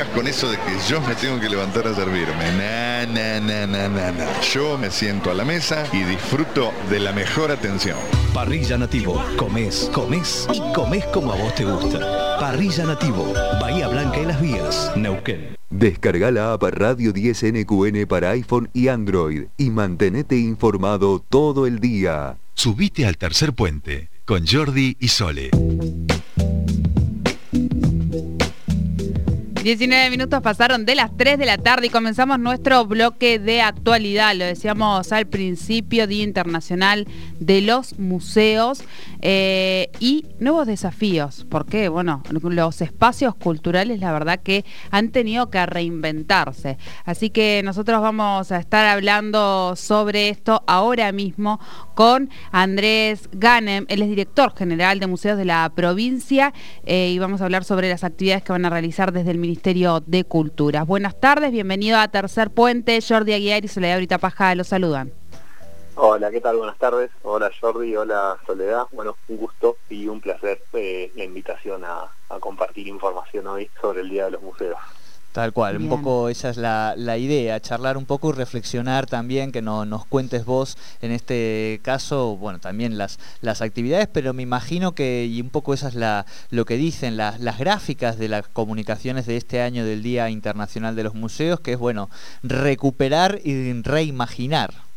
[0.00, 2.52] vengas con eso de que yo me tengo que levantar a servirme.
[2.56, 4.40] Na, na, na, na, na, na.
[4.40, 7.96] Yo me siento a la mesa y disfruto de la mejor atención.
[8.32, 9.22] Parrilla Nativo.
[9.36, 12.38] Comes, comes y comes como a vos te gusta.
[12.38, 13.32] Parrilla Nativo.
[13.60, 14.92] Bahía Blanca y Las Vías.
[14.96, 15.56] Neuquén.
[15.70, 21.78] Descarga la app Radio 10 NQN para iPhone y Android y mantenete informado todo el
[21.78, 22.38] día.
[22.54, 25.50] Subite al tercer puente con Jordi y Sole.
[29.62, 34.34] 19 minutos pasaron de las 3 de la tarde y comenzamos nuestro bloque de actualidad.
[34.34, 37.06] Lo decíamos al principio, Día Internacional
[37.40, 38.82] de los Museos
[39.22, 41.46] eh, y nuevos desafíos.
[41.48, 46.78] Porque, bueno, los espacios culturales, la verdad que han tenido que reinventarse.
[47.04, 51.60] Así que nosotros vamos a estar hablando sobre esto ahora mismo
[51.94, 53.84] con Andrés Ganem.
[53.88, 56.52] Él es director general de museos de la provincia
[56.84, 60.00] eh, y vamos a hablar sobre las actividades que van a realizar desde el Ministerio
[60.06, 60.84] de Cultura.
[60.84, 62.98] Buenas tardes, bienvenido a Tercer Puente.
[63.06, 65.19] Jordi Aguiar y Soledad Brita Paja los saludan.
[65.96, 66.56] Hola, ¿qué tal?
[66.56, 67.10] Buenas tardes.
[67.22, 68.84] Hola Jordi, hola Soledad.
[68.92, 72.10] Bueno, un gusto y un placer eh, la invitación a
[72.40, 74.78] compartir información hoy sobre el Día de los Museos.
[75.32, 79.62] Tal cual, un poco esa es la, idea, charlar un poco y reflexionar también, que
[79.62, 84.92] no, nos cuentes vos en este caso, bueno, también las, las actividades, pero me imagino
[84.92, 88.48] que, y un poco esa es la, lo que dicen las, las gráficas de las
[88.48, 92.10] comunicaciones de este año del Día Internacional de los Museos, que es, bueno,
[92.42, 94.89] recuperar y reimaginar.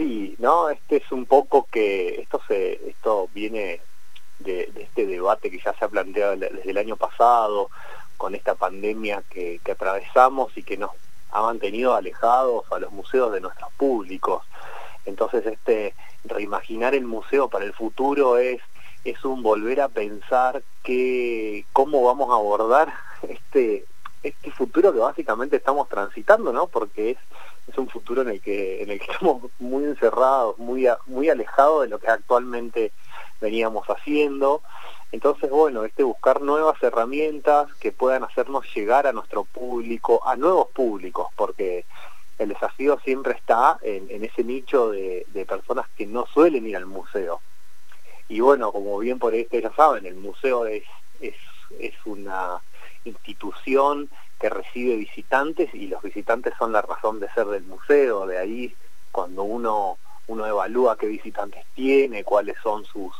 [0.00, 3.82] Sí, no, este es un poco que esto, se, esto viene
[4.38, 7.68] de este debate que ya se ha planteado desde el año pasado,
[8.16, 10.92] con esta pandemia que, atravesamos y que nos
[11.32, 14.42] ha mantenido alejados a los museos de nuestros públicos.
[15.04, 18.62] Entonces este reimaginar el museo para el futuro es,
[19.04, 22.90] es un volver a pensar que, cómo vamos a abordar
[23.28, 23.84] este,
[24.22, 26.66] este futuro que básicamente estamos transitando, ¿no?
[26.66, 27.18] Porque es,
[27.68, 31.82] es un futuro en el que, en el que estamos muy encerrados, muy, muy alejados
[31.82, 32.92] de lo que actualmente
[33.40, 34.62] veníamos haciendo.
[35.12, 40.68] Entonces, bueno, este buscar nuevas herramientas que puedan hacernos llegar a nuestro público, a nuevos
[40.68, 41.84] públicos, porque
[42.38, 47.40] el desafío siempre está en, ese nicho de, personas que no suelen ir al museo.
[48.28, 50.84] Y bueno, como bien por ahí ya saben, el museo es,
[51.20, 51.34] es,
[51.80, 52.60] es una
[53.04, 58.38] institución que recibe visitantes y los visitantes son la razón de ser del museo, de
[58.38, 58.74] ahí
[59.12, 63.12] cuando uno, uno evalúa qué visitantes tiene, cuáles son sus,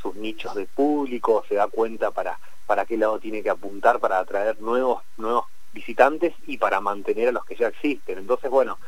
[0.00, 4.18] sus nichos de público, se da cuenta para, para qué lado tiene que apuntar para
[4.18, 8.18] atraer nuevos, nuevos visitantes y para mantener a los que ya existen.
[8.18, 8.78] Entonces, bueno,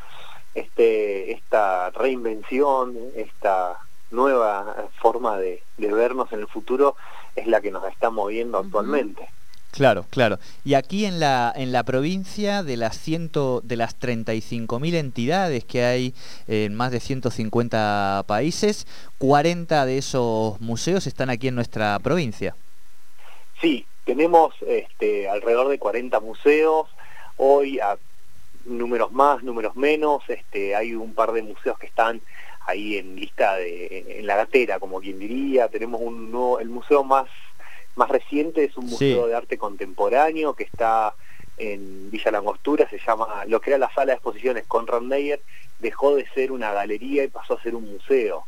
[0.54, 3.78] este, esta reinvención, esta
[4.10, 6.97] nueva forma de, vernos en el futuro
[7.36, 9.28] es la que nos está moviendo actualmente.
[9.78, 10.41] Claro, claro.
[10.65, 15.84] Y aquí en la, en la provincia de las, ciento, de las 35.000 entidades que
[15.84, 16.15] hay
[16.49, 22.56] en más de 150 países, 40 de esos museos están aquí en nuestra provincia.
[23.61, 26.89] Sí, tenemos este, alrededor de 40 museos.
[27.37, 27.78] Hoy,
[28.65, 32.21] números más, números menos, este, hay un par de museos que están
[32.66, 35.69] ahí en lista de, en la gatera, como quien diría.
[35.69, 37.28] Tenemos un nuevo, el museo más
[37.98, 41.14] más reciente es un museo de arte contemporáneo que está
[41.59, 45.42] en Villa Langostura, se llama, lo que era la sala de exposiciones Conrad Meyer,
[45.81, 48.44] dejó de ser una galería y pasó a ser un museo.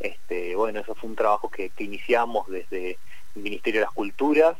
[0.00, 2.98] Este, bueno, eso fue un trabajo que, iniciamos desde
[3.36, 4.56] el Ministerio de las Culturas,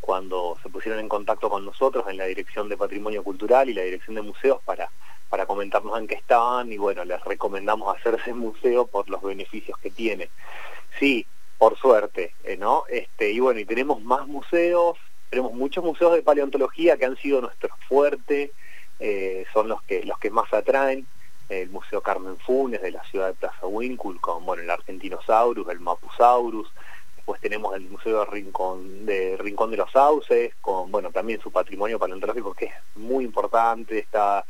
[0.00, 3.82] cuando se pusieron en contacto con nosotros en la Dirección de Patrimonio Cultural y la
[3.82, 4.90] Dirección de Museos para,
[5.30, 9.78] para comentarnos en qué estaban y bueno, les recomendamos hacer ese museo por los beneficios
[9.78, 10.28] que tiene.
[11.00, 11.26] Sí,
[11.58, 12.84] por suerte, eh, ¿no?
[12.88, 14.96] Este, y bueno, y tenemos más museos,
[15.30, 18.52] tenemos muchos museos de paleontología que han sido nuestro fuerte,
[19.00, 21.06] eh, son los que, los que más atraen,
[21.48, 25.80] el Museo Carmen Funes de la ciudad de Plaza Wincul, con bueno, el Argentinosaurus, el
[25.80, 26.68] Mapusaurus,
[27.14, 31.50] después tenemos el Museo de Rincón de, Rincón de los Sauces, con bueno, también su
[31.52, 34.44] patrimonio paleontológico que es muy importante, está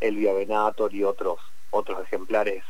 [0.00, 1.38] el Viavenator y otros,
[1.70, 2.64] otros ejemplares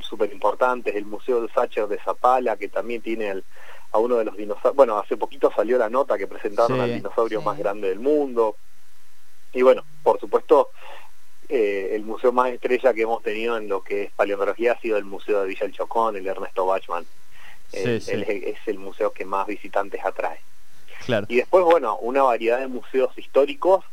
[0.00, 3.42] súper importantes, el Museo de Sacher de Zapala, que también tiene
[3.92, 7.42] a uno de los dinosaurios, bueno, hace poquito salió la nota que presentaron al dinosaurio
[7.42, 8.56] más grande del mundo.
[9.52, 10.70] Y bueno, por supuesto,
[11.48, 14.96] eh, el museo más estrella que hemos tenido en lo que es paleontología ha sido
[14.96, 17.04] el Museo de Villa El Chocón, el Ernesto Bachman.
[17.72, 20.40] es el museo que más visitantes atrae.
[21.28, 23.84] Y después, bueno, una variedad de museos históricos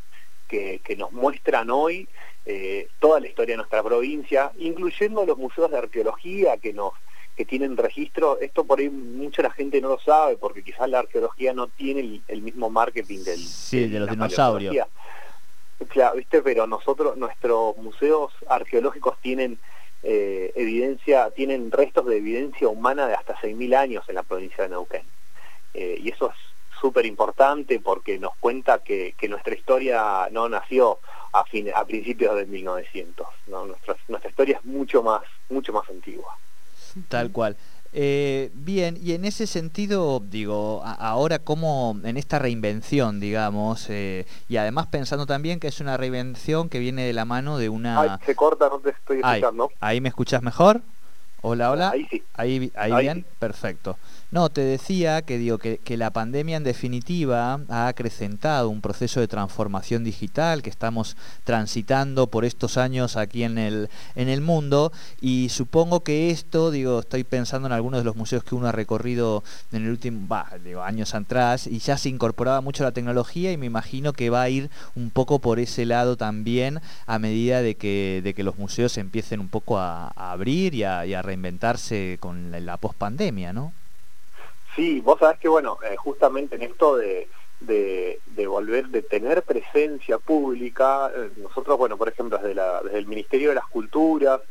[0.47, 2.07] que, que nos muestran hoy
[2.51, 6.93] eh, toda la historia de nuestra provincia, incluyendo los museos de arqueología que nos
[7.37, 10.99] que tienen registro, esto por ahí mucha la gente no lo sabe, porque quizás la
[10.99, 14.87] arqueología no tiene el, mismo marketing del, sí, de, los dinosaurios.
[15.87, 19.59] Claro, viste, pero nosotros, nuestros museos arqueológicos tienen
[20.01, 24.71] eh, evidencia, tienen restos de evidencia humana de hasta 6.000 años en la provincia de
[24.71, 25.03] Neuquén.
[25.75, 26.35] Eh, y eso es
[26.81, 30.99] súper importante porque nos cuenta que, nuestra historia no nació
[31.33, 31.39] a,
[31.75, 33.27] a principios de 1900.
[33.47, 36.37] Nuestra, nuestra historia es mucho más, mucho más antigua.
[37.07, 37.55] Tal cual.
[37.91, 44.57] Eh, bien, y en ese sentido, digo, ahora como en esta reinvención, digamos, eh, y
[44.57, 48.01] además pensando también que es una reinvención que viene de la mano de una...
[48.01, 49.71] Ay, se corta, no te estoy escuchando.
[49.79, 50.81] ¿Ahí me escuchas mejor?
[51.41, 51.91] Hola, hola.
[51.91, 52.23] Ahí sí.
[52.33, 53.97] Ahí, ahí, bien, perfecto.
[54.31, 59.27] No, te decía que digo que, la pandemia en definitiva ha acrecentado un proceso de
[59.27, 65.49] transformación digital que estamos transitando por estos años aquí en el, en el mundo y
[65.49, 69.43] supongo que esto, digo, estoy pensando en algunos de los museos que uno ha recorrido
[69.71, 70.27] en el último,
[70.63, 74.43] digo, años atrás y ya se incorporaba mucho la tecnología y me imagino que va
[74.43, 78.59] a ir un poco por ese lado también a medida de que, de que los
[78.59, 83.71] museos empiecen un poco a, abrir y a, reinventarse con la, pospandemia, ¿no?
[84.75, 87.27] Sí, vos sabés que, bueno, eh, justamente en esto de,
[88.47, 93.67] volver, de tener presencia pública, eh, nosotros, bueno, por ejemplo, desde el Ministerio de las
[93.67, 94.41] Culturas,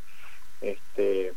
[0.61, 1.33] este,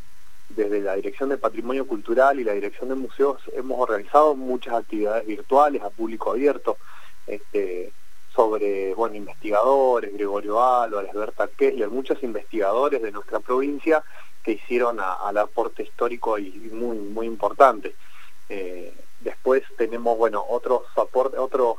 [0.49, 5.25] desde la Dirección de Patrimonio Cultural y la Dirección de Museos, hemos organizado muchas actividades
[5.25, 6.77] virtuales a público abierto,
[7.25, 7.91] este,
[8.35, 14.03] sobre, bueno, investigadores, Gregorio Álvarez, Berta Kessler, muchos investigadores de nuestra provincia
[14.43, 17.95] que hicieron al aporte histórico y, muy, muy importante.
[18.49, 21.77] Eh, después tenemos, bueno, otros aportes, otros,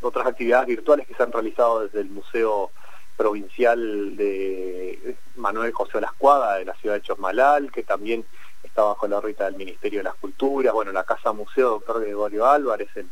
[0.00, 2.70] otras actividades virtuales que se han realizado desde el Museo
[3.16, 8.24] Provincial de Manuel José Lascuada de la ciudad de Chosmalal, que también
[8.62, 12.46] está bajo la órbita del Ministerio de las Culturas, bueno, la Casa Museo Doctor Gregorio
[12.46, 13.10] Álvarez en,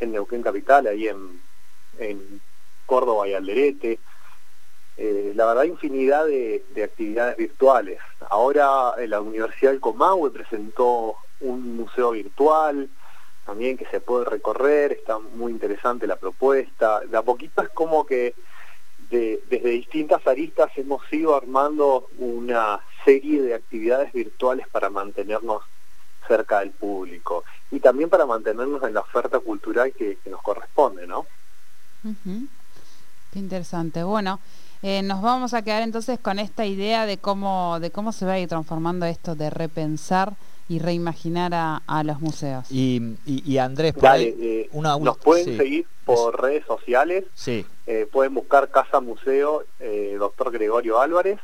[0.00, 1.40] en Neuquén Capital, ahí en,
[1.98, 2.40] en
[2.86, 3.98] Córdoba y Alderete.
[4.98, 8.00] Eh, la verdad, infinidad de, de, actividades virtuales.
[8.30, 12.88] Ahora en la Universidad del Comahue presentó un museo virtual
[13.46, 17.00] también que se puede recorrer, está muy interesante la propuesta.
[17.00, 18.34] De a poquito es como que
[19.08, 25.62] desde distintas aristas hemos ido armando una serie de actividades virtuales para mantenernos
[26.26, 31.24] cerca del público y también para mantenernos en la oferta cultural que, nos corresponde, ¿no?
[33.32, 34.02] Qué interesante.
[34.02, 34.40] Bueno,
[34.82, 38.32] eh, nos vamos a quedar entonces con esta idea de cómo, de cómo se va
[38.32, 40.34] a ir transformando esto de repensar
[40.68, 42.66] y reimaginar a, los museos.
[42.70, 47.64] Y, y, Andrés, eh, una, nos pueden seguir por redes sociales, sí.
[47.86, 51.38] Eh, pueden buscar Casa Museo eh, Doctor Gregorio Álvarez,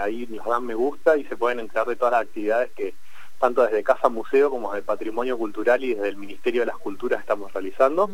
[0.00, 2.94] ahí nos dan me gusta y se pueden enterar de todas las actividades que
[3.38, 7.20] tanto desde Casa Museo como desde Patrimonio Cultural y desde el Ministerio de las Culturas
[7.20, 8.10] estamos realizando,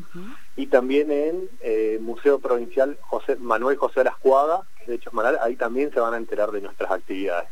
[0.56, 5.10] y también en Museo Provincial José Manuel José Lascuaga, que es de hecho
[5.40, 7.48] ahí también se van a enterar de nuestras actividades.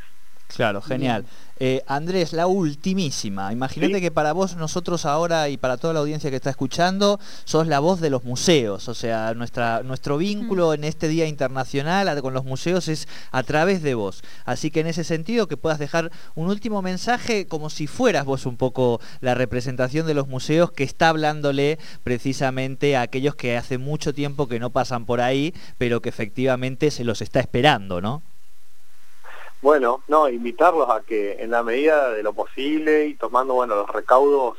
[0.55, 1.25] Claro, genial.
[1.62, 3.52] Eh, Andrés, la ultimísima.
[3.52, 7.67] Imagínate que para vos, nosotros ahora y para toda la audiencia que está escuchando, sos
[7.67, 8.88] la voz de los museos.
[8.88, 13.82] O sea, nuestra, nuestro vínculo en este Día Internacional con los museos es a través
[13.82, 14.23] de vos.
[14.47, 18.47] Así que en ese sentido, que puedas dejar un último mensaje como si fueras vos
[18.47, 23.76] un poco la representación de los museos que está hablándole precisamente a aquellos que hace
[23.76, 28.23] mucho tiempo que no pasan por ahí, pero que efectivamente se los está esperando, ¿no?
[29.62, 33.90] Bueno, no, invitarlos a que en la medida de lo posible y tomando bueno los
[33.90, 34.57] recaudos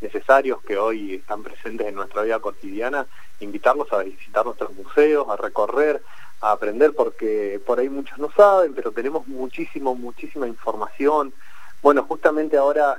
[0.00, 3.06] necesarios que hoy están presentes en nuestra vida cotidiana,
[3.38, 6.02] invitarlos a visitar nuestros museos, a recorrer,
[6.40, 11.32] a aprender, porque por ahí muchos no saben, pero tenemos muchísimo, muchísima información.
[11.80, 12.96] Bueno, justamente ahora,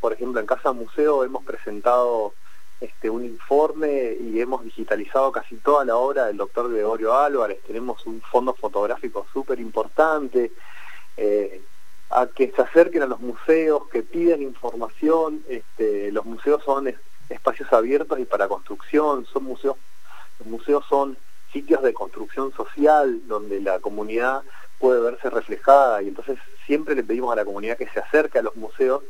[0.00, 2.32] por ejemplo, en Casa Museo hemos presentado
[2.80, 8.04] este, un informe y hemos digitalizado casi toda la obra del doctor Gregorio Álvarez, tenemos
[8.06, 10.52] un fondo fotográfico súper importante,
[11.16, 11.62] eh,
[12.10, 15.42] a que se acerquen a los museos, que pidan información.
[15.48, 16.94] Este, los museos son
[17.28, 19.76] espacios abiertos y para construcción, son museos,
[20.38, 21.16] los museos son
[21.52, 24.42] sitios de construcción social donde la comunidad
[24.78, 28.42] puede verse reflejada y entonces siempre le pedimos a la comunidad que se acerque a
[28.42, 29.02] los museos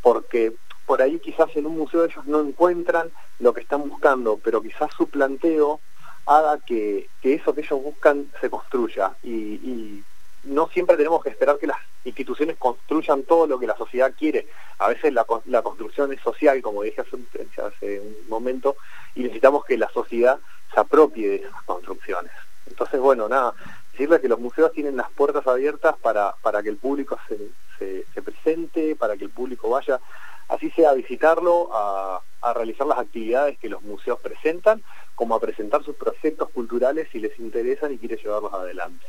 [0.00, 0.54] porque
[0.86, 4.90] por ahí quizás en un museo ellos no encuentran lo que están buscando, pero quizás
[4.96, 5.80] su planteo
[6.26, 10.02] haga que, eso que ellos buscan se construya y
[10.44, 14.48] no siempre tenemos que esperar que las instituciones construyan todo lo que la sociedad quiere.
[14.78, 18.76] A veces la, construcción es social, como dije hace un, momento,
[19.14, 20.38] y necesitamos que la sociedad
[20.72, 22.32] se apropie de esas construcciones.
[22.66, 23.54] Entonces, bueno, nada,
[23.92, 28.22] decirle que los museos tienen las puertas abiertas para, para que el público se, se,
[28.22, 30.00] presente, para que el público vaya,
[30.48, 34.82] así sea a visitarlo, a, a realizar las actividades que los museos presentan,
[35.14, 39.06] como a presentar sus proyectos culturales si les interesan y quieren llevarlos adelante.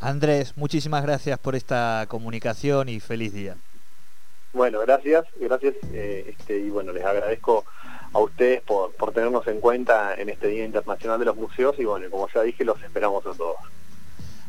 [0.00, 3.56] Andrés, muchísimas gracias por esta comunicación y feliz día.
[4.52, 7.64] Bueno, gracias, gracias eh, este, y bueno, les agradezco
[8.12, 11.84] a ustedes por, por tenernos en cuenta en este Día Internacional de los Museos y
[11.84, 13.56] bueno, como ya dije, los esperamos a todos.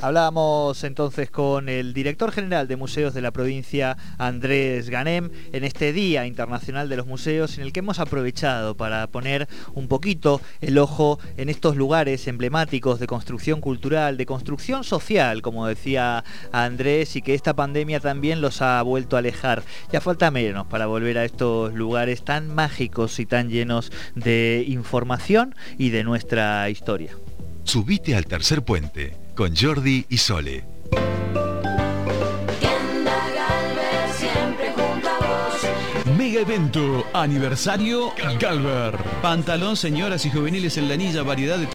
[0.01, 5.91] Hablábamos entonces con el director general de museos de la provincia, Andrés Ganem, en este
[5.91, 10.77] Día Internacional de los Museos, en el que hemos aprovechado para poner un poquito el
[10.77, 17.21] ojo en estos lugares emblemáticos de construcción cultural, de construcción social, como decía Andrés, y
[17.21, 19.63] que esta pandemia también los ha vuelto a alejar.
[19.91, 25.55] Ya falta menos para volver a estos lugares tan mágicos y tan llenos de información
[25.77, 27.11] y de nuestra historia.
[27.65, 30.65] Subite al tercer puente con Jordi y Sole.
[36.17, 38.97] Mega evento, aniversario Galver.
[39.21, 41.67] Pantalón señoras y juveniles en la anilla, variedad de